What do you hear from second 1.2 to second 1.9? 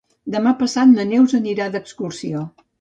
anirà